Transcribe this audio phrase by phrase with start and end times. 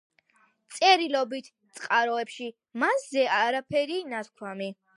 [0.77, 1.49] წერილობით
[1.81, 2.47] წყაროებში
[2.85, 4.73] მასზე არაფერია ნათქვამი.